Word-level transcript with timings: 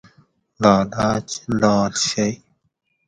لالاچ 0.61 1.29
لاڷ 1.59 1.93
شئ 2.07 2.31